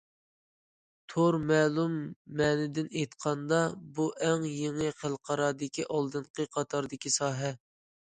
[1.13, 1.91] تور مەلۇم
[2.39, 3.59] مەنىدىن ئېيتقاندا،
[3.99, 7.53] بۇ ئەڭ يېڭى، خەلقئارادىكى ئالدىنقى قاتاردىكى ساھە.